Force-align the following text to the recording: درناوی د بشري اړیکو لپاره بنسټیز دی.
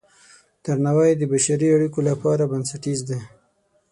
درناوی 0.63 1.11
د 1.17 1.21
بشري 1.31 1.67
اړیکو 1.75 1.99
لپاره 2.09 2.49
بنسټیز 2.51 2.99
دی. 3.09 3.19